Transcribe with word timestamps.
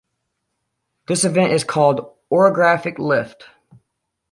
This 1.05 1.23
event 1.25 1.53
is 1.53 1.63
called 1.63 2.09
orographic 2.31 2.97
lift. 2.97 3.43